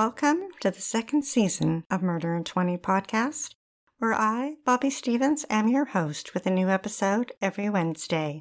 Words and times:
Welcome 0.00 0.48
to 0.60 0.70
the 0.70 0.80
second 0.80 1.26
season 1.26 1.84
of 1.90 2.00
Murder 2.00 2.34
in 2.34 2.44
20 2.44 2.78
podcast, 2.78 3.54
where 3.98 4.14
I, 4.14 4.54
Bobby 4.64 4.88
Stevens, 4.88 5.44
am 5.50 5.68
your 5.68 5.84
host 5.84 6.32
with 6.32 6.46
a 6.46 6.50
new 6.50 6.70
episode 6.70 7.32
every 7.42 7.68
Wednesday. 7.68 8.40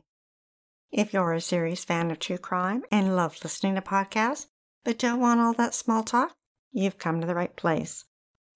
If 0.89 1.11
you're 1.11 1.34
a 1.34 1.41
serious 1.41 1.84
fan 1.84 2.11
of 2.11 2.20
true 2.20 2.38
crime 2.38 2.84
and 2.89 3.14
love 3.14 3.38
listening 3.43 3.75
to 3.75 3.82
podcasts, 3.82 4.48
but 4.86 4.98
don't 4.98 5.20
want 5.20 5.41
all 5.41 5.52
that 5.55 5.75
small 5.75 6.02
talk, 6.02 6.34
you've 6.71 6.98
come 6.98 7.20
to 7.20 7.27
the 7.27 7.36
right 7.36 7.54
place. 7.57 8.05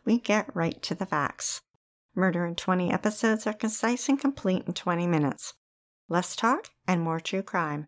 We 0.06 0.18
get 0.18 0.56
right 0.56 0.82
to 0.84 0.96
the 0.96 1.06
facts. 1.06 1.60
Murder 2.16 2.46
in 2.46 2.56
20 2.56 2.90
episodes 2.90 3.46
are 3.46 3.52
concise 3.52 4.08
and 4.08 4.18
complete 4.18 4.64
in 4.66 4.72
20 4.72 5.08
minutes. 5.08 5.56
Less 6.08 6.38
talk 6.38 6.70
and 6.88 7.02
more 7.02 7.20
true 7.20 7.44
crime. 7.44 7.88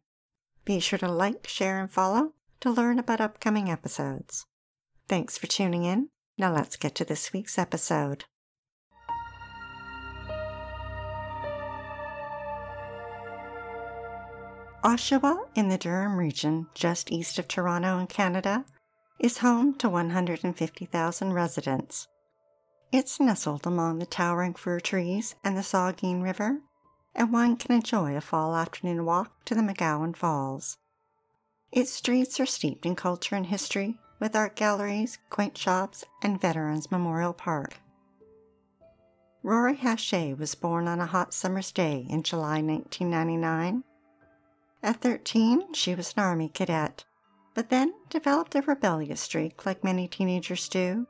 Be 0.66 0.82
sure 0.82 1.00
to 1.00 1.08
like, 1.08 1.48
share, 1.48 1.80
and 1.80 1.90
follow 1.90 2.34
to 2.60 2.70
learn 2.70 3.00
about 3.00 3.22
upcoming 3.22 3.70
episodes. 3.70 4.46
Thanks 5.08 5.38
for 5.38 5.46
tuning 5.46 5.84
in. 5.84 6.10
Now 6.36 6.52
let's 6.52 6.78
get 6.78 6.96
to 6.96 7.06
this 7.06 7.32
week's 7.32 7.60
episode. 7.60 8.26
Oshawa, 14.84 15.48
in 15.56 15.70
the 15.70 15.78
Durham 15.78 16.18
region 16.18 16.68
just 16.74 17.12
east 17.12 17.38
of 17.38 17.48
Toronto 17.48 18.00
in 18.00 18.08
Canada, 18.08 18.66
is 19.20 19.40
home 19.40 19.76
to 19.76 19.90
150,000 19.90 21.34
residents. 21.34 22.08
It's 22.92 23.20
nestled 23.20 23.68
among 23.68 24.00
the 24.00 24.06
towering 24.06 24.56
fir 24.56 24.80
trees 24.80 25.36
and 25.44 25.56
the 25.56 25.62
Saugeen 25.62 26.24
River, 26.24 26.62
and 27.14 27.32
one 27.32 27.58
can 27.58 27.76
enjoy 27.76 28.16
a 28.16 28.22
fall 28.22 28.56
afternoon 28.56 29.06
walk 29.06 29.46
to 29.46 29.56
the 29.56 29.62
McGowan 29.62 30.16
Falls. 30.16 30.78
Its 31.72 31.92
streets 31.92 32.40
are 32.40 32.46
steeped 32.46 32.86
in 32.86 32.96
culture 32.96 33.36
and 33.36 33.48
history, 33.48 33.98
with 34.20 34.36
art 34.36 34.56
galleries, 34.56 35.18
quaint 35.30 35.58
shops, 35.58 36.06
and 36.22 36.40
Veterans 36.40 36.92
Memorial 36.92 37.34
Park. 37.34 37.80
Rori 39.44 39.76
Hache 39.76 40.36
was 40.38 40.56
born 40.56 40.88
on 40.88 41.00
a 41.00 41.06
hot 41.06 41.34
summer's 41.34 41.72
day 41.72 42.08
in 42.10 42.24
July 42.24 42.62
1999. 42.62 43.84
At 44.82 45.02
13, 45.02 45.74
she 45.74 45.94
was 45.94 46.14
an 46.18 46.24
Army 46.24 46.50
cadet, 46.50 47.06
but 47.54 47.70
then 47.70 47.94
developed 48.10 48.56
a 48.56 48.62
rebellious 48.62 49.22
streak 49.22 49.66
like 49.66 49.84
many 49.84 50.08
teenagers 50.08 50.68
do. 50.68 51.08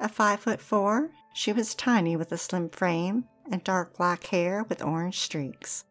At 0.00 0.10
5 0.10 0.40
foot 0.40 0.60
4, 0.60 1.10
she 1.32 1.52
was 1.52 1.74
tiny 1.74 2.16
with 2.16 2.32
a 2.32 2.38
slim 2.38 2.70
frame 2.70 3.24
and 3.50 3.62
dark 3.62 3.96
black 3.96 4.26
hair 4.26 4.64
with 4.68 4.82
orange 4.82 5.20
streaks. 5.20 5.84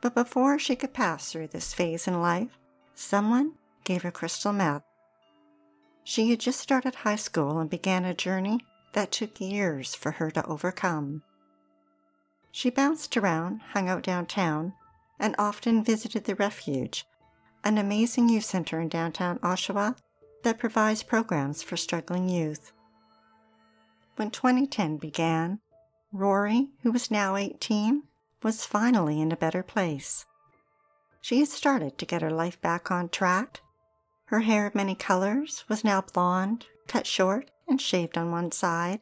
But 0.00 0.14
before 0.14 0.58
she 0.58 0.76
could 0.76 0.92
pass 0.92 1.30
through 1.30 1.48
this 1.48 1.72
phase 1.74 2.06
in 2.06 2.20
life, 2.20 2.58
someone 2.94 3.52
gave 3.84 4.02
her 4.02 4.10
crystal 4.10 4.52
meth. 4.52 4.82
She 6.04 6.30
had 6.30 6.40
just 6.40 6.60
started 6.60 6.94
high 6.94 7.16
school 7.16 7.58
and 7.58 7.68
began 7.68 8.04
a 8.04 8.14
journey 8.14 8.60
that 8.92 9.10
took 9.10 9.40
years 9.40 9.94
for 9.94 10.12
her 10.12 10.30
to 10.30 10.46
overcome. 10.46 11.22
She 12.52 12.70
bounced 12.70 13.16
around, 13.16 13.60
hung 13.72 13.88
out 13.88 14.02
downtown, 14.02 14.74
and 15.18 15.34
often 15.38 15.82
visited 15.82 16.24
the 16.24 16.34
Refuge, 16.34 17.04
an 17.64 17.78
amazing 17.78 18.28
youth 18.28 18.44
center 18.44 18.80
in 18.80 18.88
downtown 18.88 19.38
Oshawa 19.38 19.96
that 20.42 20.58
provides 20.58 21.02
programs 21.02 21.62
for 21.62 21.76
struggling 21.76 22.28
youth. 22.28 22.72
When 24.16 24.30
2010 24.30 24.98
began, 24.98 25.60
Rori, 26.12 26.68
who 26.82 26.92
was 26.92 27.10
now 27.10 27.34
18, 27.34 28.04
was 28.42 28.64
finally 28.66 29.20
in 29.20 29.32
a 29.32 29.36
better 29.36 29.62
place. 29.62 30.26
She 31.20 31.40
had 31.40 31.48
started 31.48 31.98
to 31.98 32.06
get 32.06 32.22
her 32.22 32.30
life 32.30 32.60
back 32.60 32.90
on 32.90 33.08
track. 33.08 33.62
Her 34.26 34.40
hair 34.40 34.66
of 34.66 34.74
many 34.74 34.94
colors 34.94 35.64
was 35.68 35.84
now 35.84 36.00
blonde, 36.00 36.66
cut 36.86 37.06
short, 37.06 37.50
and 37.68 37.80
shaved 37.80 38.16
on 38.16 38.30
one 38.30 38.52
side. 38.52 39.00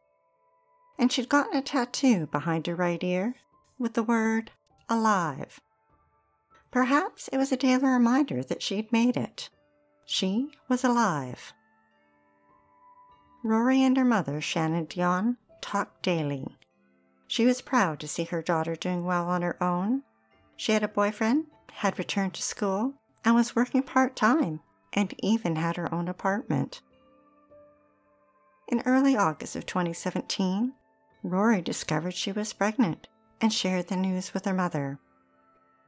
And 0.99 1.11
she'd 1.11 1.29
gotten 1.29 1.57
a 1.57 1.63
tattoo 1.63 2.27
behind 2.27 2.67
her 2.67 2.75
right 2.75 3.03
ear 3.03 3.37
with 3.79 3.95
the 3.95 4.03
word 4.03 4.51
alive. 4.89 5.61
Perhaps 6.71 7.29
it 7.29 7.39
was 7.39 7.53
a 7.53 7.57
daily 7.57 7.85
reminder 7.85 8.43
that 8.43 8.63
she'd 8.63 8.93
made 8.93 9.17
it. 9.17 9.51
She 10.05 10.51
was 10.69 10.85
alive. 10.85 11.53
Rori 13.45 13.83
and 13.83 13.97
her 13.97 14.05
mother, 14.05 14.41
Shannon 14.41 14.85
Dion, 14.87 15.37
talked 15.61 16.03
daily. 16.03 16.57
She 17.27 17.45
was 17.47 17.63
proud 17.63 17.99
to 18.01 18.09
see 18.09 18.25
her 18.25 18.43
daughter 18.43 18.77
doing 18.77 19.05
well 19.05 19.29
on 19.29 19.43
her 19.43 19.61
own. 19.63 20.03
She 20.57 20.73
had 20.73 20.83
a 20.83 20.89
boyfriend, 20.89 21.47
had 21.73 21.99
returned 21.99 22.35
to 22.35 22.43
school, 22.43 22.95
and 23.25 23.35
was 23.35 23.57
working 23.57 23.83
part 23.83 24.15
time, 24.15 24.61
and 24.93 25.15
even 25.19 25.57
had 25.57 25.77
her 25.77 25.93
own 25.95 26.09
apartment. 26.09 26.83
In 28.69 28.83
early 28.87 29.17
August 29.17 29.57
of 29.57 29.67
2017, 29.67 30.73
Rori 31.23 31.63
discovered 31.63 32.15
she 32.15 32.33
was 32.33 32.53
pregnant 32.53 33.09
and 33.41 33.53
shared 33.53 33.89
the 33.89 33.97
news 33.97 34.35
with 34.35 34.45
her 34.45 34.55
mother. 34.55 34.99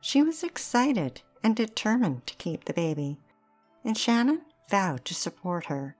She 0.00 0.22
was 0.22 0.42
excited 0.42 1.22
and 1.42 1.56
determined 1.56 2.26
to 2.26 2.36
keep 2.36 2.64
the 2.64 2.72
baby, 2.72 3.18
and 3.84 3.96
Shannon 3.96 4.42
vowed 4.70 5.04
to 5.06 5.14
support 5.14 5.66
her. 5.66 5.96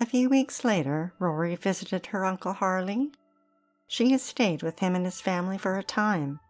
A 0.00 0.06
few 0.06 0.28
weeks 0.28 0.64
later, 0.64 1.12
Rori 1.18 1.54
visited 1.54 2.06
her 2.06 2.24
Uncle 2.24 2.54
Harley 2.54 3.12
she 3.92 4.10
had 4.12 4.22
stayed 4.22 4.62
with 4.62 4.78
him 4.78 4.94
and 4.94 5.04
his 5.04 5.20
family 5.20 5.58
for 5.58 5.76
a 5.76 5.82
time. 5.82 6.40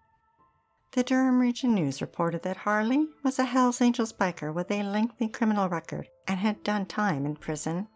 The 0.92 1.02
Durham 1.02 1.40
Region 1.40 1.74
News 1.74 2.02
reported 2.02 2.42
that 2.42 2.58
Harley 2.58 3.08
was 3.22 3.38
a 3.38 3.46
Hells 3.46 3.80
Angels 3.80 4.12
biker 4.12 4.52
with 4.52 4.70
a 4.70 4.82
lengthy 4.82 5.26
criminal 5.26 5.70
record 5.70 6.08
and 6.28 6.38
had 6.38 6.62
done 6.62 6.84
time 6.84 7.24
in 7.24 7.36
prison. 7.36 7.88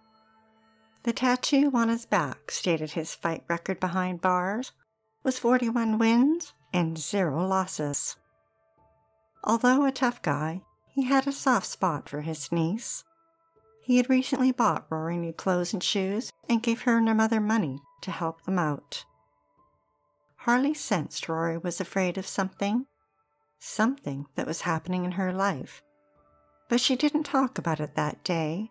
The 1.03 1.13
tattoo 1.13 1.71
on 1.75 1.91
his 1.91 2.07
back 2.07 2.51
stated 2.51 2.93
his 2.93 3.15
fight 3.15 3.45
record 3.49 3.81
behind 3.81 4.23
bars 4.23 4.73
was 5.23 5.39
41 5.39 5.99
wins 5.99 6.55
and 6.73 6.97
zero 6.97 7.47
losses. 7.47 8.17
Although 9.45 9.85
a 9.85 9.93
tough 9.93 10.23
guy, 10.23 10.63
he 10.89 11.05
had 11.05 11.27
a 11.27 11.33
soft 11.33 11.67
spot 11.67 12.09
for 12.09 12.23
his 12.23 12.51
niece. 12.51 13.05
He 13.83 13.99
had 13.99 14.09
recently 14.09 14.53
bought 14.53 14.87
Rori 14.89 15.19
new 15.19 15.35
clothes 15.35 15.75
and 15.75 15.83
shoes 15.83 16.33
and 16.49 16.63
gave 16.63 16.81
her 16.83 16.97
and 16.97 17.07
her 17.09 17.15
mother 17.15 17.41
money 17.41 17.79
to 18.01 18.11
help 18.11 18.45
them 18.45 18.59
out. 18.59 19.05
Harley 20.47 20.75
sensed 20.75 21.29
Rori 21.29 21.59
was 21.59 21.81
afraid 21.81 22.17
of 22.17 22.25
something, 22.25 22.87
something 23.59 24.27
that 24.37 24.47
was 24.47 24.61
happening 24.61 25.05
in 25.05 25.11
her 25.13 25.33
life, 25.33 25.83
but 26.69 26.81
she 26.81 26.95
didn't 26.95 27.25
talk 27.25 27.59
about 27.59 27.81
it 27.81 27.97
that 27.97 28.23
day. 28.23 28.71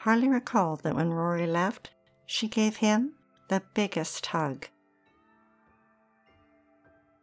Harley 0.00 0.28
recalled 0.28 0.82
that 0.82 0.94
when 0.94 1.14
Rori 1.14 1.46
left, 1.46 1.88
she 2.26 2.48
gave 2.48 2.76
him 2.76 3.14
the 3.48 3.62
biggest 3.72 4.26
hug. 4.26 4.68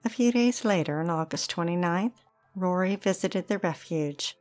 A 0.03 0.09
few 0.09 0.31
days 0.31 0.65
later, 0.65 0.99
on 0.99 1.11
August 1.11 1.51
29th, 1.55 2.17
Rori 2.55 2.95
visited 2.95 3.47
the 3.47 3.59
refuge. 3.59 4.35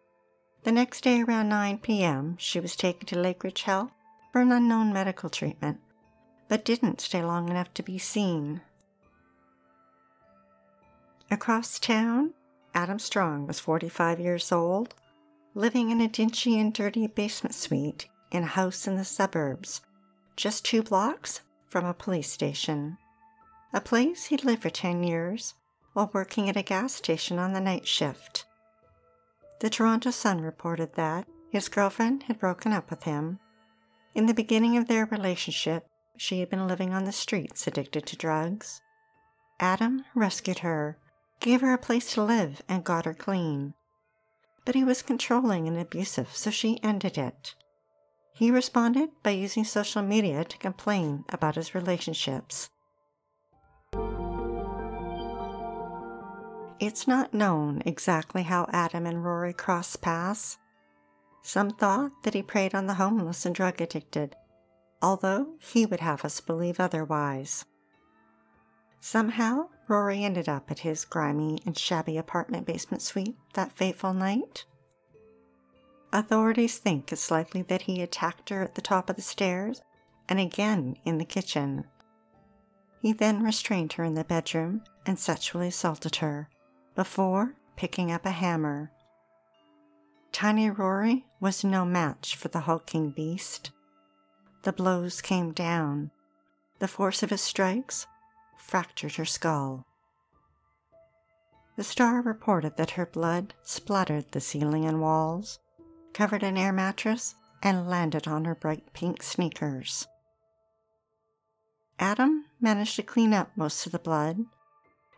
The 0.62 0.72
next 0.72 1.04
day, 1.04 1.20
around 1.20 1.50
9 1.50 1.76
p.m., 1.80 2.36
she 2.38 2.58
was 2.58 2.74
taken 2.74 3.04
to 3.08 3.16
Lakeridge 3.16 3.64
Health 3.64 3.92
for 4.32 4.40
an 4.40 4.50
unknown 4.50 4.94
medical 4.94 5.28
treatment 5.28 5.80
but 6.52 6.66
didn't 6.66 7.00
stay 7.00 7.24
long 7.24 7.48
enough 7.48 7.72
to 7.72 7.82
be 7.82 7.96
seen. 7.96 8.60
Across 11.30 11.78
town, 11.78 12.34
Adam 12.74 12.98
Strong 12.98 13.46
was 13.46 13.58
45 13.58 14.20
years 14.20 14.52
old, 14.52 14.94
living 15.54 15.88
in 15.88 16.02
a 16.02 16.08
dingy 16.08 16.60
and 16.60 16.74
dirty 16.74 17.06
basement 17.06 17.54
suite 17.54 18.06
in 18.30 18.42
a 18.42 18.54
house 18.58 18.86
in 18.86 18.96
the 18.96 19.04
suburbs, 19.04 19.80
just 20.36 20.62
two 20.62 20.82
blocks 20.82 21.40
from 21.70 21.86
a 21.86 21.94
police 21.94 22.30
station. 22.30 22.98
A 23.72 23.80
place 23.80 24.26
he'd 24.26 24.44
lived 24.44 24.60
for 24.60 24.68
10 24.68 25.04
years 25.04 25.54
while 25.94 26.10
working 26.12 26.50
at 26.50 26.56
a 26.58 26.62
gas 26.62 26.92
station 26.92 27.38
on 27.38 27.54
the 27.54 27.62
night 27.62 27.88
shift. 27.88 28.44
The 29.60 29.70
Toronto 29.70 30.10
Sun 30.10 30.42
reported 30.42 30.96
that 30.96 31.26
his 31.48 31.70
girlfriend 31.70 32.24
had 32.24 32.38
broken 32.38 32.74
up 32.74 32.90
with 32.90 33.04
him. 33.04 33.38
In 34.14 34.26
the 34.26 34.34
beginning 34.34 34.76
of 34.76 34.86
their 34.86 35.06
relationship, 35.06 35.88
she 36.16 36.40
had 36.40 36.50
been 36.50 36.66
living 36.66 36.92
on 36.92 37.04
the 37.04 37.12
streets 37.12 37.66
addicted 37.66 38.06
to 38.06 38.16
drugs. 38.16 38.80
Adam 39.60 40.04
rescued 40.14 40.60
her, 40.60 40.98
gave 41.40 41.60
her 41.60 41.72
a 41.72 41.78
place 41.78 42.12
to 42.14 42.22
live, 42.22 42.62
and 42.68 42.84
got 42.84 43.04
her 43.04 43.14
clean. 43.14 43.74
But 44.64 44.74
he 44.74 44.84
was 44.84 45.02
controlling 45.02 45.66
and 45.66 45.78
abusive, 45.78 46.34
so 46.34 46.50
she 46.50 46.82
ended 46.82 47.18
it. 47.18 47.54
He 48.34 48.50
responded 48.50 49.10
by 49.22 49.30
using 49.30 49.64
social 49.64 50.02
media 50.02 50.44
to 50.44 50.58
complain 50.58 51.24
about 51.28 51.56
his 51.56 51.74
relationships. 51.74 52.70
It's 56.80 57.06
not 57.06 57.32
known 57.32 57.82
exactly 57.86 58.42
how 58.42 58.66
Adam 58.72 59.06
and 59.06 59.24
Rori 59.24 59.52
crossed 59.52 60.00
paths. 60.00 60.58
Some 61.42 61.70
thought 61.70 62.10
that 62.24 62.34
he 62.34 62.42
preyed 62.42 62.74
on 62.74 62.86
the 62.86 62.94
homeless 62.94 63.46
and 63.46 63.54
drug 63.54 63.80
addicted, 63.80 64.34
although 65.02 65.54
he 65.58 65.84
would 65.84 66.00
have 66.00 66.24
us 66.24 66.40
believe 66.40 66.78
otherwise. 66.78 67.64
Somehow, 69.00 69.68
Rori 69.88 70.22
ended 70.24 70.48
up 70.48 70.70
at 70.70 70.78
his 70.78 71.04
grimy 71.04 71.58
and 71.66 71.76
shabby 71.76 72.16
apartment 72.16 72.66
basement 72.66 73.02
suite 73.02 73.36
that 73.54 73.76
fateful 73.76 74.14
night. 74.14 74.64
Authorities 76.12 76.78
think 76.78 77.10
it's 77.10 77.30
likely 77.30 77.62
that 77.62 77.82
he 77.82 78.00
attacked 78.00 78.50
her 78.50 78.62
at 78.62 78.76
the 78.76 78.80
top 78.80 79.10
of 79.10 79.16
the 79.16 79.22
stairs 79.22 79.82
and 80.28 80.38
again 80.38 80.96
in 81.04 81.18
the 81.18 81.24
kitchen. 81.24 81.84
He 83.00 83.12
then 83.12 83.42
restrained 83.42 83.94
her 83.94 84.04
in 84.04 84.14
the 84.14 84.22
bedroom 84.22 84.84
and 85.04 85.18
sexually 85.18 85.68
assaulted 85.68 86.16
her 86.16 86.48
before 86.94 87.56
picking 87.74 88.12
up 88.12 88.24
a 88.24 88.30
hammer. 88.30 88.92
Tiny 90.30 90.70
Rori 90.70 91.24
was 91.40 91.64
no 91.64 91.84
match 91.84 92.36
for 92.36 92.48
the 92.48 92.60
hulking 92.60 93.10
beast. 93.10 93.72
The 94.62 94.72
blows 94.72 95.20
came 95.20 95.52
down. 95.52 96.10
The 96.78 96.88
force 96.88 97.22
of 97.22 97.30
his 97.30 97.40
strikes 97.40 98.06
fractured 98.56 99.16
her 99.16 99.24
skull. 99.24 99.86
The 101.76 101.84
Star 101.84 102.20
reported 102.20 102.76
that 102.76 102.92
her 102.92 103.06
blood 103.06 103.54
splattered 103.62 104.32
the 104.32 104.40
ceiling 104.40 104.84
and 104.84 105.00
walls, 105.00 105.58
covered 106.12 106.42
an 106.42 106.56
air 106.56 106.72
mattress, 106.72 107.34
and 107.62 107.88
landed 107.88 108.28
on 108.28 108.44
her 108.44 108.54
bright 108.54 108.92
pink 108.92 109.22
sneakers. 109.22 110.06
Adam 111.98 112.44
managed 112.60 112.96
to 112.96 113.02
clean 113.02 113.32
up 113.32 113.50
most 113.56 113.86
of 113.86 113.92
the 113.92 113.98
blood 113.98 114.44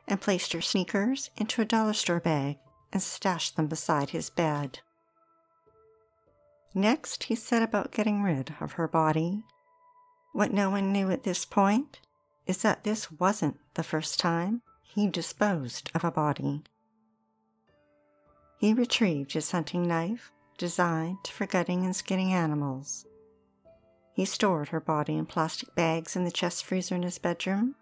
and 0.07 0.21
placed 0.21 0.53
her 0.53 0.61
sneakers 0.61 1.31
into 1.37 1.63
a 1.63 1.65
dollar 1.65 1.95
store 1.95 2.21
bag 2.21 2.59
and 2.93 3.03
stashed 3.03 3.57
them 3.57 3.67
beside 3.67 4.11
his 4.11 4.31
bed. 4.31 4.81
Next, 6.75 7.25
he 7.25 7.37
set 7.37 7.63
about 7.63 7.93
getting 7.93 8.23
rid 8.23 8.55
of 8.61 8.73
her 8.73 8.89
body. 8.89 9.45
What 10.33 10.53
no 10.53 10.71
one 10.71 10.93
knew 10.93 11.11
at 11.11 11.23
this 11.23 11.45
point 11.45 12.01
is 12.47 12.63
that 12.63 12.83
this 12.83 13.13
wasn't 13.13 13.59
the 13.75 13.85
first 13.85 14.19
time 14.19 14.63
he 14.83 15.07
disposed 15.09 15.91
of 15.95 16.03
a 16.03 16.11
body. 16.11 16.63
He 18.59 18.75
retrieved 18.75 19.33
his 19.33 19.53
hunting 19.53 19.87
knife, 19.87 20.33
designed 20.59 21.27
for 21.27 21.47
gutting 21.47 21.85
and 21.85 21.95
skinning 21.95 22.33
animals. 22.33 23.07
He 24.13 24.25
stored 24.25 24.69
her 24.69 24.81
body 24.81 25.17
in 25.17 25.27
plastic 25.27 25.75
bags 25.75 26.17
in 26.17 26.25
the 26.25 26.31
chest 26.31 26.65
freezer 26.65 26.95
in 26.95 27.03
his 27.03 27.19
bedroom, 27.19 27.75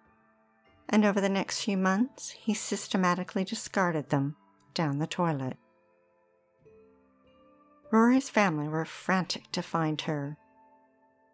and 0.88 1.04
over 1.04 1.20
the 1.20 1.28
next 1.28 1.64
few 1.64 1.76
months, 1.76 2.30
he 2.30 2.52
systematically 2.52 3.44
discarded 3.44 4.10
them 4.10 4.36
down 4.74 4.98
the 4.98 5.06
toilet. 5.06 5.56
Rori's 7.92 8.30
family 8.30 8.68
were 8.68 8.86
frantic 8.86 9.52
to 9.52 9.62
find 9.62 10.00
her. 10.00 10.38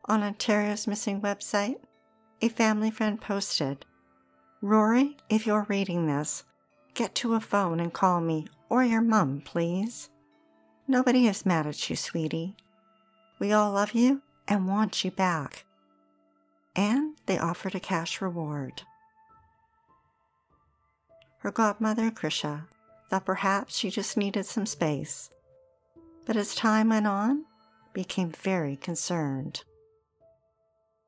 On 0.06 0.24
Ontario's 0.24 0.88
missing 0.88 1.20
website, 1.20 1.76
a 2.42 2.48
family 2.48 2.90
friend 2.90 3.20
posted 3.20 3.86
Rori, 4.60 5.16
if 5.28 5.46
you're 5.46 5.66
reading 5.68 6.08
this, 6.08 6.42
get 6.94 7.14
to 7.14 7.34
a 7.34 7.40
phone 7.40 7.78
and 7.78 7.92
call 7.92 8.20
me 8.20 8.48
or 8.68 8.82
your 8.82 9.00
mum, 9.00 9.40
please. 9.44 10.10
Nobody 10.88 11.28
is 11.28 11.46
mad 11.46 11.68
at 11.68 11.88
you, 11.88 11.94
sweetie. 11.94 12.56
We 13.38 13.52
all 13.52 13.70
love 13.70 13.92
you 13.92 14.22
and 14.48 14.66
want 14.66 15.04
you 15.04 15.12
back. 15.12 15.64
And 16.74 17.14
they 17.26 17.38
offered 17.38 17.76
a 17.76 17.80
cash 17.80 18.20
reward. 18.20 18.82
Her 21.38 21.52
godmother, 21.52 22.10
Krisha, 22.10 22.64
thought 23.10 23.24
perhaps 23.24 23.76
she 23.76 23.90
just 23.90 24.16
needed 24.16 24.44
some 24.44 24.66
space, 24.66 25.30
but 26.28 26.36
as 26.36 26.54
time 26.54 26.90
went 26.90 27.06
on, 27.06 27.46
became 27.94 28.28
very 28.28 28.76
concerned. 28.76 29.64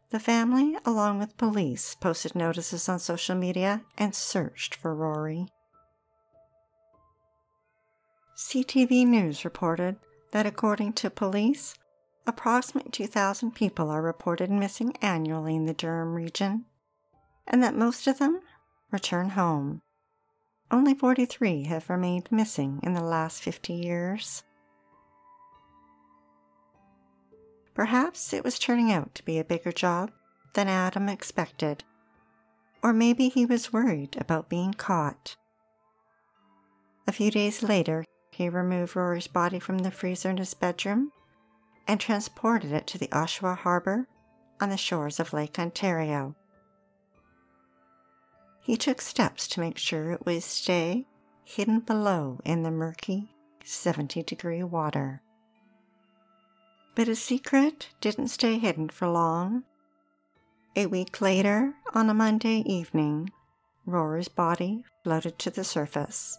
The 0.09 0.19
family, 0.19 0.79
along 0.87 1.19
with 1.19 1.37
police, 1.37 1.95
posted 1.95 2.35
notices 2.35 2.89
on 2.89 2.99
social 2.99 3.37
media 3.37 3.83
and 3.99 4.15
searched 4.15 4.75
for 4.75 4.95
Rori. 4.95 5.47
CTV 8.35 9.07
News 9.07 9.45
reported 9.45 9.97
that 10.33 10.47
according 10.47 10.95
to 10.95 11.11
police, 11.11 11.75
approximately 12.27 12.91
2,000 12.91 13.55
people 13.55 13.91
are 13.91 14.01
reported 14.01 14.51
missing 14.51 14.97
annually 15.03 15.55
in 15.55 15.67
the 15.67 15.75
Durham 15.75 16.15
region, 16.15 16.65
and 17.47 17.63
that 17.63 17.77
most 17.77 18.07
of 18.07 18.19
them 18.19 18.41
return 18.91 19.31
home. 19.31 19.83
Only 20.71 20.95
43 20.95 21.65
have 21.65 21.91
remained 21.91 22.33
missing 22.33 22.81
in 22.83 22.95
the 22.95 23.05
last 23.05 23.43
50 23.43 23.75
years. 23.75 24.45
Perhaps 27.81 28.35
it 28.35 28.45
was 28.45 28.59
turning 28.59 28.93
out 28.93 29.15
to 29.15 29.25
be 29.25 29.39
a 29.39 29.43
bigger 29.43 29.73
job 29.73 30.11
than 30.53 30.69
Adam 30.69 31.09
expected. 31.09 31.83
Or 32.83 32.93
maybe 32.93 33.31
he 33.31 33.47
was 33.47 33.73
worried 33.73 34.19
about 34.21 34.51
being 34.51 34.75
caught. 34.75 35.37
A 37.09 37.13
few 37.13 37.31
days 37.31 37.63
later, 37.63 38.05
he 38.33 38.51
removed 38.51 38.95
Rori's 38.95 39.29
body 39.29 39.59
from 39.59 39.79
the 39.79 39.91
freezer 39.91 40.29
in 40.29 40.37
his 40.37 40.53
bedroom 40.53 41.11
and 41.89 41.99
transported 41.99 42.71
it 42.71 42.87
to 42.89 42.99
the 42.99 43.09
Oshawa 43.09 43.57
Harbor 43.57 44.07
on 44.61 44.69
the 44.69 44.77
shores 44.77 45.19
of 45.19 45.33
Lake 45.33 45.59
Ontario. 45.59 46.37
He 48.61 48.77
took 48.77 49.01
steps 49.01 49.49
to 49.49 49.61
make 49.61 49.79
sure 49.79 50.11
it 50.11 50.27
would 50.27 50.43
stay 50.43 51.07
hidden 51.45 51.81
below 51.81 52.41
in 52.45 52.63
the 52.63 52.71
murky 52.71 53.33
70 53.65 54.23
degree 54.25 54.63
water. 54.63 55.23
But 56.95 57.07
his 57.07 57.23
secret 57.23 57.89
didn't 58.01 58.29
stay 58.29 58.59
hidden 58.59 58.89
for 58.89 59.09
long. 59.09 59.65
A 60.77 60.87
week 60.87 61.21
later, 61.21 61.75
on 61.95 62.11
a 62.11 62.15
Monday 62.15 62.63
evening, 62.67 63.31
Rori's 63.87 64.29
body 64.29 64.85
floated 65.03 65.39
to 65.41 65.51
the 65.51 65.65
surface. 65.65 66.39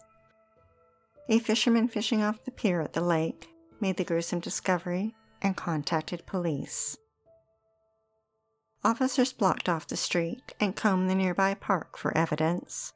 A 1.28 1.38
fisherman 1.38 1.88
fishing 1.88 2.22
off 2.22 2.44
the 2.44 2.50
pier 2.50 2.80
at 2.80 2.92
the 2.92 3.00
lake 3.00 3.48
made 3.80 3.96
the 3.96 4.04
gruesome 4.04 4.40
discovery 4.40 5.14
and 5.40 5.56
contacted 5.56 6.26
police. 6.26 6.96
Officers 8.84 9.32
blocked 9.32 9.68
off 9.68 9.86
the 9.86 9.96
street 9.96 10.54
and 10.58 10.74
combed 10.74 11.08
the 11.08 11.14
nearby 11.14 11.54
park 11.54 11.96
for 11.96 12.16
evidence. 12.16 12.92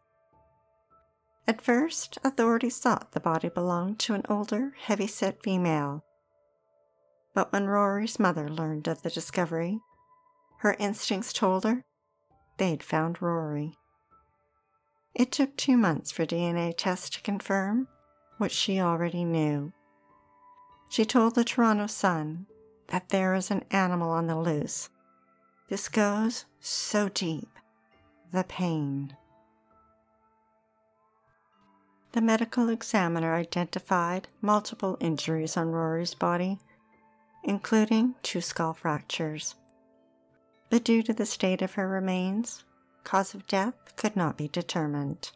At 1.46 1.62
first, 1.62 2.18
authorities 2.24 2.78
thought 2.78 3.12
the 3.12 3.20
body 3.20 3.48
belonged 3.48 4.00
to 4.00 4.14
an 4.14 4.22
older, 4.28 4.74
heavy 4.78 5.06
set 5.06 5.42
female 5.42 6.02
but 7.36 7.52
when 7.52 7.66
Rori's 7.66 8.18
mother 8.18 8.48
learned 8.48 8.88
of 8.88 9.02
the 9.02 9.10
discovery, 9.10 9.78
her 10.60 10.74
instincts 10.78 11.34
told 11.34 11.64
her 11.64 11.84
they'd 12.56 12.82
found 12.82 13.20
Rori. 13.20 13.74
It 15.14 15.32
took 15.32 15.54
two 15.54 15.76
months 15.76 16.10
for 16.10 16.24
DNA 16.24 16.72
tests 16.74 17.10
to 17.10 17.20
confirm 17.20 17.88
what 18.38 18.52
she 18.52 18.80
already 18.80 19.22
knew. 19.22 19.74
She 20.88 21.04
told 21.04 21.34
the 21.34 21.44
Toronto 21.44 21.86
Sun 21.88 22.46
that 22.86 23.10
there 23.10 23.34
is 23.34 23.50
an 23.50 23.66
animal 23.70 24.08
on 24.08 24.28
the 24.28 24.38
loose. 24.38 24.88
This 25.68 25.90
goes 25.90 26.46
so 26.58 27.10
deep. 27.10 27.50
The 28.32 28.44
pain. 28.44 29.14
The 32.12 32.22
medical 32.22 32.70
examiner 32.70 33.34
identified 33.34 34.28
multiple 34.40 34.96
injuries 35.00 35.58
on 35.58 35.72
Rori's 35.72 36.14
body 36.14 36.60
including 37.46 38.16
two 38.22 38.40
skull 38.40 38.74
fractures. 38.74 39.54
But 40.68 40.84
due 40.84 41.02
to 41.04 41.12
the 41.12 41.24
state 41.24 41.62
of 41.62 41.74
her 41.74 41.88
remains, 41.88 42.64
cause 43.04 43.34
of 43.34 43.46
death 43.46 43.94
could 43.96 44.16
not 44.16 44.36
be 44.36 44.48
determined. 44.48 45.30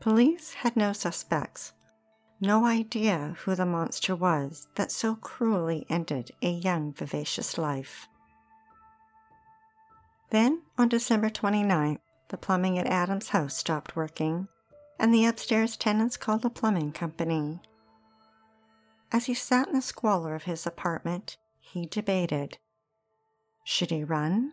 Police 0.00 0.54
had 0.54 0.76
no 0.76 0.92
suspects, 0.92 1.72
no 2.40 2.66
idea 2.66 3.36
who 3.40 3.54
the 3.54 3.64
monster 3.64 4.14
was 4.16 4.66
that 4.74 4.90
so 4.92 5.14
cruelly 5.14 5.86
ended 5.88 6.32
a 6.42 6.50
young, 6.50 6.92
vivacious 6.92 7.56
life. 7.56 8.08
Then, 10.30 10.62
on 10.76 10.88
December 10.88 11.30
29th, 11.30 12.00
the 12.28 12.36
plumbing 12.36 12.78
at 12.78 12.86
Adam's 12.88 13.28
house 13.28 13.56
stopped 13.56 13.94
working, 13.94 14.48
and 14.98 15.14
the 15.14 15.24
upstairs 15.24 15.76
tenants 15.76 16.16
called 16.16 16.42
the 16.42 16.50
plumbing 16.50 16.90
company. 16.90 17.60
As 19.12 19.26
he 19.26 19.34
sat 19.34 19.68
in 19.68 19.74
the 19.74 19.82
squalor 19.82 20.34
of 20.34 20.44
his 20.44 20.66
apartment, 20.66 21.36
he 21.60 21.86
debated 21.86 22.58
should 23.66 23.90
he 23.90 24.04
run? 24.04 24.52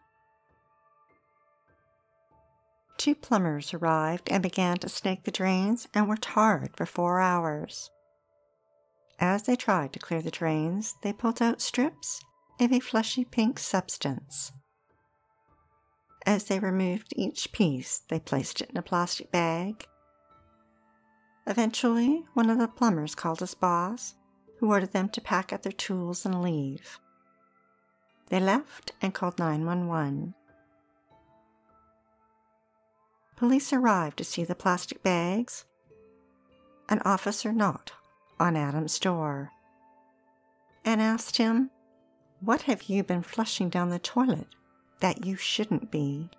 Two 2.98 3.14
plumbers 3.14 3.72
arrived 3.72 4.28
and 4.32 4.42
began 4.42 4.78
to 4.78 4.90
snake 4.90 5.24
the 5.24 5.30
drains 5.30 5.88
and 5.94 6.10
worked 6.10 6.26
hard 6.26 6.76
for 6.76 6.88
four 6.88 7.20
hours. 7.20 7.92
As 9.20 9.44
they 9.44 9.56
tried 9.56 9.94
to 9.94 10.00
clear 10.00 10.24
the 10.24 10.32
drains, 10.32 10.96
they 11.04 11.14
pulled 11.14 11.44
out 11.44 11.62
strips 11.62 12.22
of 12.60 12.74
a 12.74 12.80
fleshy 12.80 13.24
pink 13.24 13.60
substance. 13.60 14.52
As 16.26 16.46
they 16.46 16.58
removed 16.58 17.14
each 17.16 17.52
piece, 17.52 18.00
they 18.10 18.20
placed 18.20 18.62
it 18.62 18.72
in 18.72 18.78
a 18.78 18.82
plastic 18.82 19.32
bag. 19.32 19.86
Eventually, 21.46 22.26
one 22.34 22.50
of 22.50 22.58
the 22.58 22.68
plumbers 22.68 23.14
called 23.14 23.42
his 23.42 23.54
boss 23.54 24.16
who 24.64 24.70
ordered 24.70 24.94
them 24.94 25.10
to 25.10 25.20
pack 25.20 25.52
up 25.52 25.62
their 25.62 25.74
tools 25.74 26.26
and 26.26 26.42
leave. 26.42 26.98
They 28.30 28.40
left 28.40 28.94
and 29.02 29.14
called 29.14 29.38
911. 29.38 30.36
Police 33.36 33.74
arrived 33.74 34.16
to 34.20 34.24
see 34.24 34.46
the 34.46 34.56
plastic 34.56 35.04
bags. 35.04 35.66
An 36.88 37.02
officer 37.04 37.52
knocked 37.52 37.92
on 38.40 38.56
Adam's 38.56 38.98
door 39.00 39.52
and 40.86 41.02
asked 41.02 41.36
him, 41.36 41.70
What 42.40 42.62
have 42.62 42.84
you 42.84 43.04
been 43.04 43.22
flushing 43.22 43.68
down 43.68 43.90
the 43.90 44.00
toilet 44.00 44.48
that 45.02 45.26
you 45.26 45.36
shouldn't 45.36 45.92
be? 45.92 46.30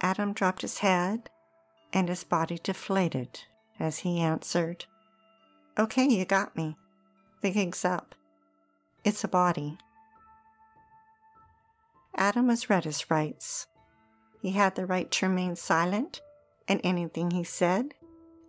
Adam 0.00 0.32
dropped 0.32 0.62
his 0.62 0.78
head 0.78 1.30
and 1.92 2.08
his 2.08 2.24
body 2.24 2.58
deflated 2.60 3.42
as 3.78 4.00
he 4.00 4.18
answered, 4.18 4.86
Okay, 5.80 6.04
you 6.04 6.26
got 6.26 6.54
me. 6.58 6.76
The 7.40 7.50
gig's 7.50 7.86
up. 7.86 8.14
It's 9.02 9.24
a 9.24 9.28
body. 9.28 9.78
Adam 12.14 12.48
was 12.48 12.68
read 12.68 12.84
his 12.84 13.10
rights. 13.10 13.66
He 14.42 14.50
had 14.50 14.74
the 14.74 14.84
right 14.84 15.10
to 15.10 15.26
remain 15.26 15.56
silent, 15.56 16.20
and 16.68 16.82
anything 16.84 17.30
he 17.30 17.44
said 17.44 17.94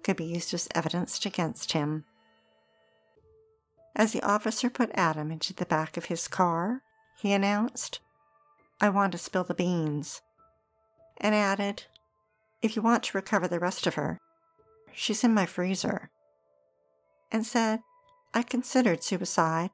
could 0.04 0.18
be 0.18 0.26
used 0.26 0.54
as 0.54 0.68
evidence 0.76 1.26
against 1.26 1.72
him. 1.72 2.04
As 3.96 4.12
the 4.12 4.24
officer 4.24 4.70
put 4.70 4.92
Adam 4.94 5.32
into 5.32 5.54
the 5.54 5.66
back 5.66 5.96
of 5.96 6.06
his 6.06 6.28
car, 6.28 6.82
he 7.18 7.32
announced, 7.32 8.02
I 8.82 8.90
want 8.90 9.14
to 9.14 9.18
spill 9.18 9.46
the 9.46 9.54
beans, 9.54 10.22
and 11.16 11.34
added, 11.34 11.86
If 12.62 12.76
you 12.76 12.82
want 12.82 13.04
to 13.04 13.18
recover 13.18 13.48
the 13.48 13.60
rest 13.62 13.88
of 13.88 13.94
her, 13.94 14.20
she's 14.92 15.24
in 15.24 15.34
my 15.34 15.46
freezer, 15.46 16.11
and 17.32 17.46
said, 17.46 17.82
I 18.34 18.44
considered 18.44 19.04
suicide. 19.04 19.72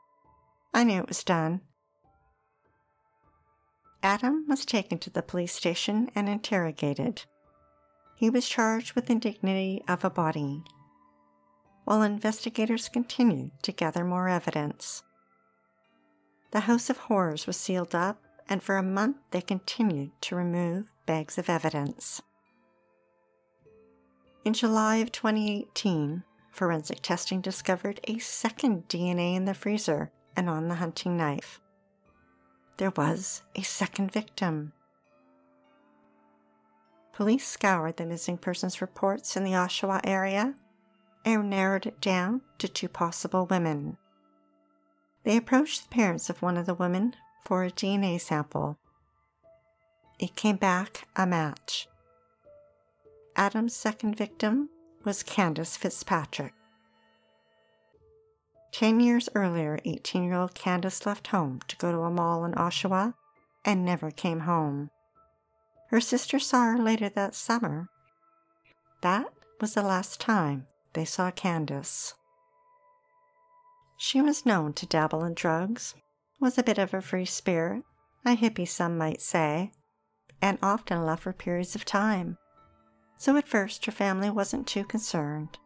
I 0.74 0.84
knew 0.84 1.00
it 1.00 1.08
was 1.08 1.24
done. 1.24 1.62
Adam 4.04 4.46
was 4.48 4.66
taken 4.66 5.00
to 5.00 5.10
the 5.10 5.22
police 5.22 5.54
station 5.54 6.10
and 6.16 6.30
interrogated. 6.30 7.24
He 8.16 8.30
was 8.30 8.48
charged 8.48 8.94
with 8.94 9.10
indignity 9.10 9.84
of 9.88 10.04
a 10.04 10.10
body 10.10 10.64
while 11.88 12.02
investigators 12.02 12.90
continued 12.90 13.52
to 13.62 13.72
gather 13.72 14.04
more 14.04 14.28
evidence. 14.28 15.04
The 16.52 16.60
House 16.68 16.90
of 16.90 16.98
Horrors 16.98 17.48
was 17.48 17.56
sealed 17.56 17.96
up, 17.96 18.22
and 18.50 18.62
for 18.62 18.76
a 18.76 18.84
month 18.84 19.16
they 19.32 19.40
continued 19.40 20.12
to 20.24 20.36
remove 20.36 20.92
bags 21.06 21.38
of 21.38 21.50
evidence. 21.50 22.22
In 24.44 24.52
July 24.52 24.98
of 24.98 25.14
2018, 25.14 26.24
forensic 26.58 27.04
testing 27.04 27.40
discovered 27.40 28.00
a 28.06 28.18
second 28.18 28.88
DNA 28.90 29.36
in 29.36 29.46
the 29.46 29.54
freezer 29.54 30.12
and 30.36 30.50
on 30.50 30.68
the 30.68 30.76
hunting 30.76 31.16
knife. 31.16 31.62
There 32.78 32.90
was 32.90 33.44
a 33.56 33.62
second 33.62 34.12
victim. 34.12 34.74
Police 37.14 37.48
scoured 37.48 37.98
the 37.98 38.08
missing 38.08 38.40
persons 38.40 38.82
reports 38.82 39.38
in 39.38 39.44
the 39.44 39.52
Oshawa 39.52 40.02
area 40.04 40.56
and 41.24 41.48
narrowed 41.50 41.86
it 41.86 42.02
down 42.02 42.42
to 42.58 42.68
two 42.68 42.90
possible 42.90 43.46
women. 43.46 43.98
They 45.24 45.38
approached 45.38 45.84
the 45.84 45.96
parents 45.96 46.28
of 46.30 46.42
one 46.42 46.58
of 46.58 46.66
the 46.66 46.74
women 46.74 47.14
for 47.46 47.64
a 47.64 47.72
DNA 47.72 48.20
sample. 48.20 48.80
It 50.20 50.36
came 50.36 50.56
back 50.56 51.08
a 51.16 51.28
match. 51.28 51.88
Adam's 53.36 53.76
second 53.76 54.16
victim 54.16 54.70
was 55.08 55.24
Kandis 55.24 55.78
Fitzpatrick. 55.78 56.54
Ten 58.74 59.00
years 59.00 59.30
earlier, 59.36 59.80
18 59.86 60.22
year 60.26 60.34
old 60.34 60.54
Kandis 60.54 61.06
left 61.06 61.28
home 61.28 61.62
to 61.70 61.78
go 61.78 61.94
to 61.94 62.00
a 62.00 62.12
mall 62.12 62.44
in 62.44 62.52
Oshawa 62.52 63.14
and 63.64 63.86
never 63.86 64.12
came 64.12 64.42
home. 64.42 64.90
Her 65.92 66.02
sister 66.02 66.40
saw 66.40 66.66
her 66.66 66.78
later 66.78 67.08
that 67.08 67.36
summer. 67.36 67.88
That 69.02 69.28
was 69.62 69.76
the 69.76 69.82
last 69.82 70.20
time 70.20 70.68
they 70.92 71.06
saw 71.06 71.32
Kandis. 71.32 72.14
She 73.98 74.22
was 74.22 74.46
known 74.46 74.74
to 74.74 74.86
dabble 74.86 75.24
in 75.24 75.36
drugs, 75.36 75.96
was 76.42 76.58
a 76.58 76.64
bit 76.64 76.78
of 76.78 76.94
a 76.94 77.02
free 77.02 77.24
spirit, 77.24 77.84
a 78.26 78.36
hippie 78.36 78.68
some 78.68 78.98
might 78.98 79.22
say, 79.22 79.72
and 80.42 80.60
often 80.62 81.06
left 81.06 81.24
for 81.24 81.32
periods 81.32 81.76
of 81.76 81.86
time. 81.86 82.38
So 83.18 83.36
at 83.36 83.48
first 83.48 83.86
her 83.86 83.92
family 83.92 84.30
wasn't 84.30 84.68
too 84.68 84.84
concerned. 84.84 85.58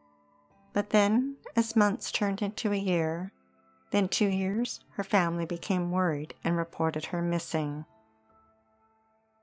But 0.74 0.92
then, 0.92 1.36
as 1.56 1.76
months 1.76 2.12
turned 2.12 2.42
into 2.42 2.72
a 2.72 2.78
year, 2.78 3.34
then 3.92 4.08
two 4.08 4.28
years, 4.28 4.80
her 4.92 5.04
family 5.04 5.46
became 5.46 5.92
worried 5.92 6.34
and 6.44 6.56
reported 6.56 7.08
her 7.08 7.22
missing. 7.22 7.86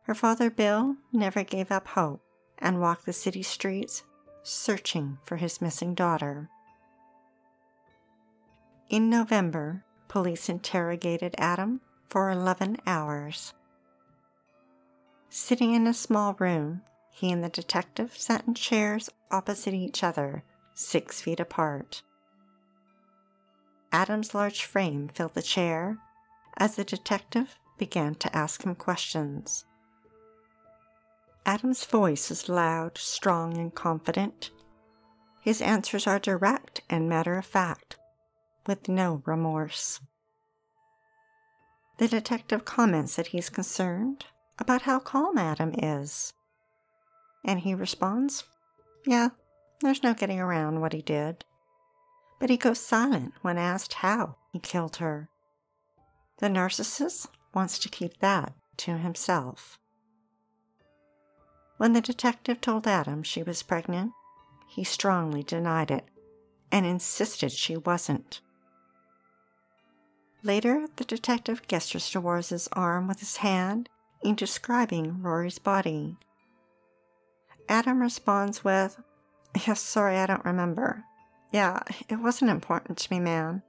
Her 0.05 0.15
father 0.15 0.49
Bill 0.49 0.97
never 1.13 1.45
gave 1.45 1.71
up 1.71 1.89
hope 1.89 2.23
and 2.59 2.81
walked 2.81 3.05
the 3.05 3.13
city 3.13 3.43
streets 3.43 4.05
searching 4.43 5.19
for 5.25 5.37
his 5.37 5.61
missing 5.61 5.95
daughter. 5.95 6.49
In 8.89 9.11
November, 9.11 9.85
police 10.09 10.49
interrogated 10.49 11.35
Adam 11.37 11.83
for 12.09 12.31
11 12.31 12.79
hours. 12.87 13.53
Sitting 15.29 15.75
in 15.75 15.87
a 15.87 15.93
small 15.93 16.35
room, 16.39 16.81
he 17.19 17.33
and 17.33 17.43
the 17.43 17.49
detective 17.49 18.17
sat 18.17 18.47
in 18.47 18.55
chairs 18.55 19.11
opposite 19.33 19.75
each 19.75 20.05
other, 20.05 20.45
six 20.73 21.21
feet 21.21 21.41
apart. 21.41 22.03
Adam's 23.91 24.35
large 24.35 24.63
frame 24.63 25.09
filled 25.09 25.35
the 25.35 25.43
chair 25.43 25.99
as 26.59 26.77
the 26.77 26.85
detective 26.85 27.59
began 27.77 28.15
to 28.15 28.37
ask 28.37 28.63
him 28.63 28.77
questions. 28.77 29.65
Adam's 31.45 31.85
voice 31.85 32.31
is 32.31 32.49
loud, 32.49 32.97
strong, 32.97 33.57
and 33.57 33.75
confident. 33.75 34.53
His 35.41 35.61
answers 35.61 36.07
are 36.07 36.21
direct 36.21 36.83
and 36.89 37.09
matter 37.09 37.37
of 37.37 37.47
fact, 37.47 37.97
with 38.65 38.89
no 38.89 39.23
remorse. 39.27 40.01
The 41.97 42.07
detective 42.07 42.65
comments 42.65 43.17
that 43.17 43.29
he's 43.29 43.51
concerned 43.51 44.27
about 44.57 44.83
how 44.83 45.01
calm 45.01 45.37
Adam 45.37 45.75
is. 45.77 46.33
And 47.45 47.61
he 47.61 47.75
responds, 47.75 48.45
Yeah, 49.07 49.31
there's 49.81 50.03
no 50.03 50.15
getting 50.15 50.41
around 50.41 50.81
what 50.81 50.93
he 50.93 51.03
did. 51.03 51.45
But 52.41 52.51
he 52.51 52.57
goes 52.57 52.79
silent 52.81 53.35
when 53.43 53.59
asked 53.59 53.95
how 53.95 54.37
he 54.53 54.59
killed 54.59 54.97
her. 54.97 55.29
The 56.39 56.49
narcissist 56.49 57.29
wants 57.55 57.79
to 57.81 57.89
keep 57.89 58.19
that 58.21 58.53
to 58.79 58.99
himself. 58.99 59.79
When 61.79 61.93
the 61.93 62.01
detective 62.01 62.61
told 62.61 62.87
Adam 62.87 63.23
she 63.23 63.43
was 63.43 63.63
pregnant, 63.63 64.13
he 64.69 64.85
strongly 64.85 65.43
denied 65.43 65.91
it 65.91 66.05
and 66.71 66.85
insisted 66.85 67.53
she 67.53 67.77
wasn't. 67.77 68.41
Later, 70.43 70.87
the 70.97 71.05
detective 71.05 71.67
gestures 71.67 72.11
towards 72.11 72.51
his 72.51 72.69
arm 72.73 73.09
with 73.09 73.21
his 73.21 73.39
hand 73.39 73.89
in 74.23 74.35
describing 74.35 75.23
Rori's 75.23 75.59
body. 75.59 76.17
Adam 77.69 78.01
responds 78.01 78.65
with, 78.65 78.99
Yes, 79.67 79.81
sorry, 79.81 80.17
I 80.17 80.27
don't 80.27 80.45
remember. 80.45 81.05
Yeah, 81.53 81.81
it 82.09 82.17
wasn't 82.17 82.51
important 82.51 82.99
to 82.99 83.13
me, 83.13 83.21
man. 83.21 83.63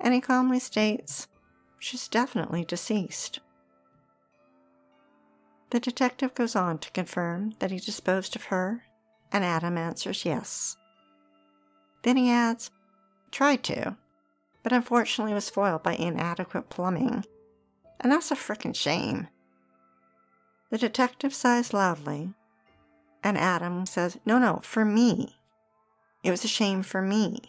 And 0.00 0.14
he 0.14 0.20
calmly 0.20 0.58
states, 0.58 1.28
She's 1.78 2.08
definitely 2.08 2.64
deceased. 2.64 3.40
The 5.70 5.80
detective 5.80 6.34
goes 6.34 6.54
on 6.54 6.78
to 6.78 6.90
confirm 6.90 7.54
that 7.58 7.70
he 7.70 7.78
disposed 7.78 8.36
of 8.36 8.44
her, 8.44 8.84
and 9.32 9.44
Adam 9.44 9.78
answers 9.78 10.24
yes. 10.24 10.76
Then 12.02 12.16
he 12.16 12.30
adds, 12.30 12.70
tried 13.30 13.64
to, 13.64 13.96
but 14.62 14.72
unfortunately 14.72 15.34
was 15.34 15.50
foiled 15.50 15.82
by 15.82 15.94
inadequate 15.94 16.68
plumbing. 16.68 17.24
And 18.00 18.12
that's 18.12 18.30
a 18.30 18.36
frickin' 18.36 18.76
shame. 18.76 19.28
The 20.70 20.78
detective 20.78 21.34
sighs 21.34 21.72
loudly, 21.72 22.34
and 23.22 23.38
Adam 23.38 23.86
says, 23.86 24.18
No, 24.24 24.38
no, 24.38 24.60
for 24.62 24.84
me. 24.84 25.36
It 26.22 26.30
was 26.30 26.44
a 26.44 26.48
shame 26.48 26.82
for 26.82 27.02
me. 27.02 27.40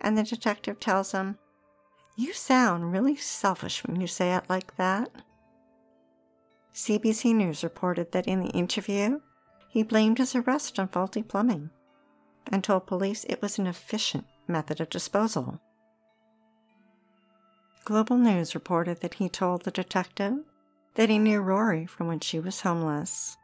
And 0.00 0.16
the 0.16 0.22
detective 0.22 0.80
tells 0.80 1.12
him, 1.12 1.38
You 2.16 2.32
sound 2.32 2.92
really 2.92 3.16
selfish 3.16 3.84
when 3.84 4.00
you 4.00 4.06
say 4.06 4.34
it 4.34 4.44
like 4.48 4.76
that. 4.76 5.10
CBC 6.74 7.34
News 7.34 7.62
reported 7.62 8.12
that 8.12 8.26
in 8.26 8.40
the 8.40 8.50
interview, 8.50 9.20
he 9.68 9.82
blamed 9.82 10.18
his 10.18 10.34
arrest 10.34 10.78
on 10.78 10.88
faulty 10.88 11.22
plumbing 11.22 11.70
and 12.50 12.62
told 12.62 12.86
police 12.86 13.24
it 13.28 13.40
was 13.40 13.58
an 13.58 13.66
efficient 13.66 14.26
method 14.46 14.80
of 14.80 14.90
disposal. 14.90 15.60
Global 17.84 18.16
News 18.16 18.54
reported 18.54 19.00
that 19.00 19.14
he 19.14 19.28
told 19.28 19.62
the 19.62 19.70
detective 19.70 20.38
that 20.94 21.10
he 21.10 21.18
knew 21.18 21.40
Rori 21.40 21.86
from 21.86 22.06
when 22.06 22.20
she 22.20 22.40
was 22.40 22.62
homeless. 22.62 23.36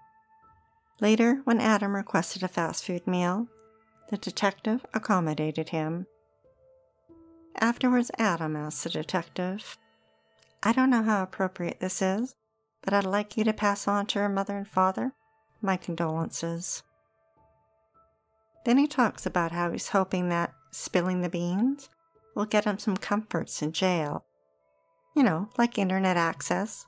Later, 1.00 1.40
when 1.44 1.60
Adam 1.60 1.96
requested 1.96 2.42
a 2.42 2.48
fast 2.48 2.84
food 2.84 3.06
meal, 3.06 3.48
the 4.10 4.18
detective 4.18 4.84
accommodated 4.92 5.70
him. 5.70 6.06
Afterwards, 7.56 8.10
Adam 8.18 8.54
asked 8.54 8.84
the 8.84 8.90
detective, 8.90 9.78
I 10.62 10.72
don't 10.72 10.90
know 10.90 11.02
how 11.02 11.22
appropriate 11.22 11.80
this 11.80 12.02
is, 12.02 12.34
but 12.82 12.92
I'd 12.92 13.04
like 13.04 13.36
you 13.36 13.44
to 13.44 13.52
pass 13.52 13.88
on 13.88 14.06
to 14.06 14.18
her 14.18 14.28
mother 14.28 14.56
and 14.58 14.68
father 14.68 15.12
my 15.62 15.76
condolences. 15.76 16.82
Then 18.64 18.76
he 18.76 18.86
talks 18.86 19.24
about 19.24 19.52
how 19.52 19.72
he's 19.72 19.88
hoping 19.88 20.28
that 20.28 20.52
spilling 20.70 21.22
the 21.22 21.28
beans 21.28 21.88
will 22.34 22.44
get 22.44 22.64
him 22.64 22.78
some 22.78 22.96
comforts 22.96 23.62
in 23.62 23.72
jail. 23.72 24.24
You 25.16 25.22
know, 25.22 25.48
like 25.56 25.78
internet 25.78 26.16
access. 26.16 26.86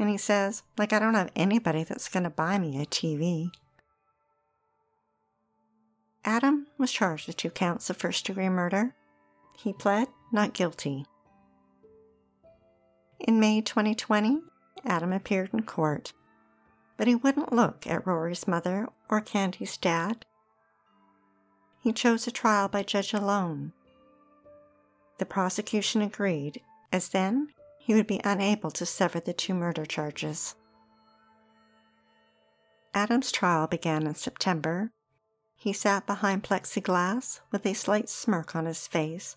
And 0.00 0.08
he 0.08 0.16
says, 0.16 0.62
like, 0.78 0.94
I 0.94 0.98
don't 0.98 1.12
have 1.12 1.30
anybody 1.36 1.84
that's 1.84 2.08
going 2.08 2.24
to 2.24 2.30
buy 2.30 2.58
me 2.58 2.80
a 2.80 2.86
TV. 2.86 3.50
Adam 6.24 6.66
was 6.78 6.90
charged 6.90 7.26
with 7.26 7.36
two 7.36 7.50
counts 7.50 7.90
of 7.90 7.98
first 7.98 8.24
degree 8.24 8.48
murder. 8.48 8.94
He 9.58 9.74
pled 9.74 10.08
not 10.32 10.54
guilty. 10.54 11.04
In 13.18 13.38
May 13.38 13.60
2020, 13.60 14.40
Adam 14.86 15.12
appeared 15.12 15.50
in 15.52 15.64
court, 15.64 16.14
but 16.96 17.06
he 17.06 17.14
wouldn't 17.14 17.52
look 17.52 17.86
at 17.86 18.06
Rori's 18.06 18.48
mother 18.48 18.88
or 19.10 19.20
Candy's 19.20 19.76
dad. 19.76 20.24
He 21.82 21.92
chose 21.92 22.26
a 22.26 22.30
trial 22.30 22.68
by 22.68 22.84
judge 22.84 23.12
alone. 23.12 23.72
The 25.18 25.26
prosecution 25.26 26.00
agreed, 26.00 26.62
as 26.90 27.10
then 27.10 27.48
he 27.90 27.94
would 27.94 28.06
be 28.06 28.20
unable 28.22 28.70
to 28.70 28.86
sever 28.86 29.18
the 29.18 29.32
two 29.32 29.52
murder 29.52 29.84
charges. 29.84 30.54
Adam's 32.94 33.32
trial 33.32 33.66
began 33.66 34.06
in 34.06 34.14
September. 34.14 34.92
He 35.56 35.72
sat 35.72 36.06
behind 36.06 36.44
plexiglass 36.44 37.40
with 37.50 37.66
a 37.66 37.74
slight 37.74 38.08
smirk 38.08 38.54
on 38.54 38.66
his 38.66 38.86
face 38.86 39.34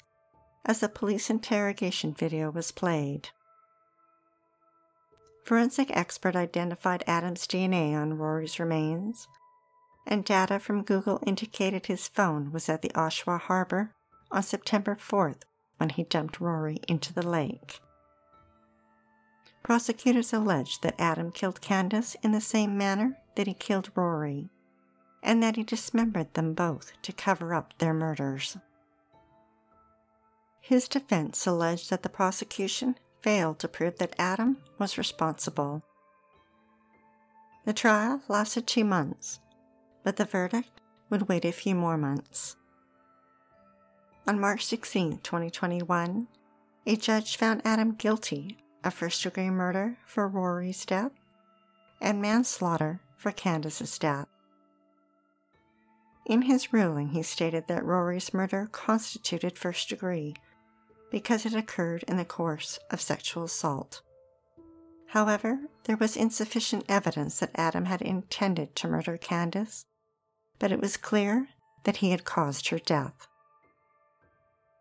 as 0.64 0.84
a 0.84 0.88
police 0.88 1.32
interrogation 1.32 2.14
video 2.14 2.52
was 2.52 2.72
played. 2.72 3.30
Forensic 5.44 5.90
expert 5.90 6.36
identified 6.36 7.04
Adam's 7.08 7.48
DNA 7.48 7.96
on 7.96 8.20
Rori's 8.20 8.60
remains, 8.60 9.28
and 10.06 10.24
data 10.24 10.60
from 10.60 10.84
Google 10.84 11.20
indicated 11.26 11.88
his 11.88 12.08
phone 12.08 12.52
was 12.52 12.70
at 12.70 12.84
the 12.84 12.92
Oshawa 12.94 13.40
Harbor 13.40 13.96
on 14.32 14.44
September 14.44 14.96
4th 14.96 15.42
when 15.78 15.90
he 15.90 16.04
dumped 16.04 16.40
Rori 16.40 16.78
into 16.88 17.12
the 17.12 17.28
lake. 17.28 17.80
Prosecutors 19.64 20.34
alleged 20.34 20.84
that 20.84 21.00
Adam 21.00 21.32
killed 21.32 21.62
Kandis 21.62 22.18
in 22.22 22.34
the 22.34 22.42
same 22.42 22.78
manner 22.78 23.18
that 23.36 23.48
he 23.48 23.54
killed 23.54 23.90
Rori, 23.96 24.50
and 25.24 25.42
that 25.42 25.56
he 25.56 25.64
dismembered 25.64 26.34
them 26.34 26.54
both 26.54 26.92
to 27.02 27.14
cover 27.14 27.54
up 27.54 27.74
their 27.78 27.94
murders. 27.94 28.58
His 30.60 30.90
defense 30.90 31.48
alleged 31.48 31.90
that 31.90 32.04
the 32.04 32.10
prosecution 32.10 32.98
failed 33.22 33.60
to 33.60 33.70
prove 33.70 34.00
that 34.00 34.16
Adam 34.20 34.58
was 34.78 34.98
responsible. 34.98 35.82
The 37.66 37.74
trial 37.74 38.22
lasted 38.28 38.68
two 38.68 38.84
months, 38.84 39.40
but 40.04 40.18
the 40.18 40.26
verdict 40.26 40.82
would 41.10 41.30
wait 41.30 41.46
a 41.46 41.54
few 41.54 41.74
more 41.74 41.98
months. 41.98 42.58
On 44.28 44.40
March 44.40 44.66
16, 44.66 45.20
2021, 45.20 46.28
a 46.86 46.96
judge 46.98 47.38
found 47.38 47.62
Adam 47.64 47.94
guilty 47.94 48.58
of 48.84 48.94
first 48.94 49.24
degree 49.24 49.50
murder 49.50 49.98
for 50.06 50.28
Rori's 50.28 50.86
death 50.86 51.12
and 52.02 52.22
manslaughter 52.22 53.00
for 53.18 53.32
Kandis's 53.32 53.98
death. 53.98 54.28
In 56.26 56.44
his 56.44 56.72
ruling, 56.72 57.10
he 57.10 57.24
stated 57.24 57.68
that 57.68 57.86
Rori's 57.86 58.34
murder 58.34 58.70
constituted 58.72 59.58
first 59.58 59.90
degree 59.90 60.36
because 61.12 61.46
it 61.46 61.54
occurred 61.54 62.04
in 62.08 62.18
the 62.18 62.26
course 62.26 62.80
of 62.90 63.02
sexual 63.02 63.44
assault. 63.44 64.02
However, 65.08 65.60
there 65.84 65.98
was 65.98 66.18
insufficient 66.18 66.86
evidence 66.90 67.40
that 67.40 67.52
Adam 67.56 67.86
had 67.86 68.02
intended 68.02 68.76
to 68.78 68.88
murder 68.88 69.18
Kandis, 69.18 69.86
but 70.60 70.72
it 70.72 70.82
was 70.82 70.98
clear 70.98 71.50
that 71.84 71.98
he 71.98 72.12
had 72.12 72.26
caused 72.26 72.70
her 72.70 72.80
death. 72.80 73.28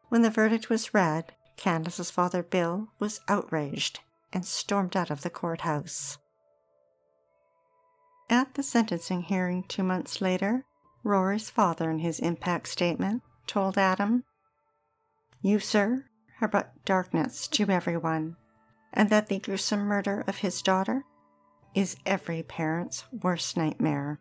When 0.09 0.22
the 0.22 0.31
verdict 0.31 0.70
was 0.70 0.94
read, 0.94 1.33
Kandis's 1.62 2.11
father 2.11 2.42
Bill 2.42 2.88
was 2.98 3.20
outraged 3.29 4.01
and 4.33 4.44
stormed 4.44 4.96
out 4.96 5.12
of 5.12 5.22
the 5.22 5.31
courthouse. 5.31 6.18
At 8.29 8.55
the 8.55 8.64
sentencing 8.64 9.22
hearing 9.22 9.62
two 9.68 9.85
months 9.85 10.20
later, 10.20 10.64
Rori's 11.05 11.51
father, 11.51 11.88
in 11.88 12.01
his 12.01 12.18
impact 12.18 12.66
statement, 12.66 13.22
told 13.46 13.79
Adam, 13.79 14.25
You, 15.40 15.61
sir, 15.61 16.07
have 16.40 16.51
brought 16.51 16.85
darkness 16.85 17.46
to 17.46 17.70
everyone, 17.70 18.35
and 18.92 19.09
that 19.11 19.29
the 19.29 19.38
gruesome 19.38 19.83
murder 19.83 20.25
of 20.27 20.38
his 20.38 20.62
daughter 20.62 21.05
is 21.77 21.96
every 22.05 22.42
parent's 22.42 23.05
worst 23.12 23.57
nightmare. 23.57 24.18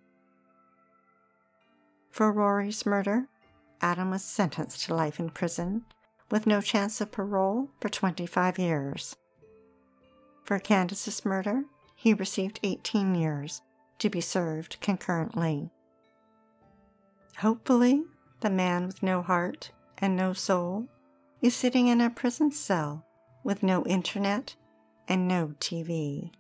For 2.12 2.32
Rori's 2.32 2.86
murder, 2.86 3.30
Adam 3.82 4.12
was 4.12 4.24
sentenced 4.24 4.86
to 4.86 4.94
life 4.94 5.20
in 5.20 5.32
prison 5.32 5.86
with 6.32 6.48
no 6.48 6.62
chance 6.62 7.02
of 7.02 7.12
parole 7.12 7.70
for 7.80 7.90
25 7.90 8.58
years. 8.58 9.18
For 10.46 10.58
Kandis's 10.58 11.26
murder, 11.26 11.66
he 11.96 12.14
received 12.14 12.60
18 12.64 13.14
years 13.14 13.62
to 14.00 14.10
be 14.10 14.22
served 14.22 14.80
concurrently. 14.82 15.70
Hopefully, 17.38 18.04
the 18.40 18.50
man 18.50 18.88
with 18.88 19.04
no 19.04 19.22
heart 19.22 19.72
and 19.98 20.16
no 20.16 20.34
soul 20.34 20.88
is 21.42 21.56
sitting 21.56 21.88
in 21.88 22.02
a 22.02 22.10
prison 22.10 22.52
cell 22.52 23.06
with 23.44 23.62
no 23.62 23.84
internet 23.86 24.56
and 25.08 25.28
no 25.28 25.54
TV. 25.60 26.32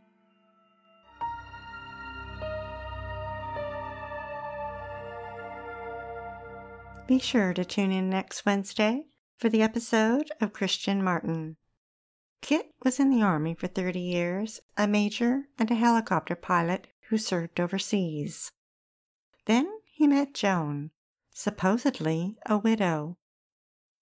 Be 7.08 7.20
sure 7.20 7.54
to 7.54 7.66
tune 7.66 7.92
in 7.92 8.10
next 8.10 8.46
Wednesday 8.46 9.06
for 9.42 9.50
the 9.50 9.64
episode 9.64 10.30
of 10.40 10.54
Christian 10.54 11.04
Martin. 11.04 11.58
Kit 12.42 12.76
was 12.84 13.00
in 13.00 13.10
the 13.10 13.24
Army 13.24 13.56
for 13.56 13.66
30 13.66 14.00
years, 14.00 14.60
a 14.78 14.88
major 14.88 15.46
and 15.58 15.72
a 15.72 15.76
helicopter 15.76 16.36
pilot 16.36 16.86
who 17.10 17.18
served 17.18 17.60
overseas. 17.60 18.52
Then 19.48 19.68
he 19.84 20.06
met 20.06 20.36
Joan, 20.36 20.92
supposedly 21.34 22.38
a 22.46 22.56
widow, 22.56 23.18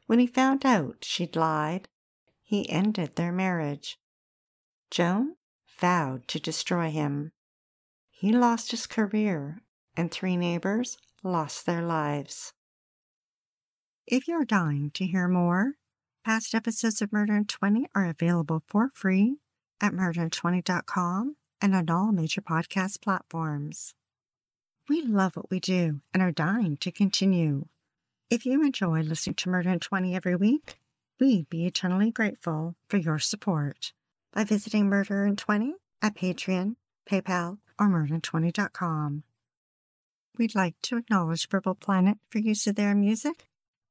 when 0.07 0.19
he 0.19 0.27
found 0.27 0.65
out 0.65 1.05
she'd 1.05 1.37
lied, 1.37 1.87
he 2.43 2.69
ended 2.69 3.15
their 3.15 3.31
marriage. 3.31 3.97
Joan 4.91 5.37
vowed 5.77 6.27
to 6.27 6.41
destroy 6.41 6.91
him. 6.91 7.31
He 8.09 8.33
lost 8.33 8.71
his 8.71 8.85
career, 8.85 9.61
and 9.95 10.11
three 10.11 10.35
neighbors 10.35 10.97
lost 11.23 11.65
their 11.65 11.81
lives. 11.81 12.51
If 14.11 14.27
you're 14.27 14.43
dying 14.43 14.89
to 14.95 15.05
hear 15.05 15.27
more, 15.27 15.73
past 16.25 16.55
episodes 16.55 16.99
of 16.99 17.13
Murder 17.13 17.35
in 17.35 17.45
20 17.45 17.85
are 17.93 18.09
available 18.09 18.63
for 18.65 18.89
free 18.91 19.37
at 19.79 19.93
murderin20.com 19.93 21.35
and 21.61 21.75
on 21.75 21.89
all 21.91 22.11
major 22.11 22.41
podcast 22.41 23.01
platforms. 23.01 23.93
We 24.89 25.03
love 25.03 25.35
what 25.35 25.51
we 25.51 25.59
do 25.59 26.01
and 26.11 26.23
are 26.23 26.31
dying 26.31 26.77
to 26.77 26.91
continue. 26.91 27.65
If 28.31 28.47
you 28.47 28.63
enjoy 28.63 29.01
listening 29.01 29.35
to 29.35 29.49
Murder 29.49 29.69
in 29.69 29.79
20 29.79 30.15
every 30.15 30.35
week, 30.35 30.79
we'd 31.19 31.47
be 31.47 31.67
eternally 31.67 32.09
grateful 32.09 32.73
for 32.87 32.97
your 32.97 33.19
support 33.19 33.93
by 34.33 34.43
visiting 34.43 34.87
Murder 34.87 35.27
in 35.27 35.35
20 35.35 35.75
at 36.01 36.15
Patreon, 36.15 36.77
PayPal, 37.07 37.59
or 37.77 37.87
murderin20.com. 37.87 39.21
We'd 40.39 40.55
like 40.55 40.81
to 40.81 40.97
acknowledge 40.97 41.47
Purple 41.47 41.75
Planet 41.75 42.17
for 42.31 42.39
use 42.39 42.65
of 42.65 42.73
their 42.73 42.95
music, 42.95 43.48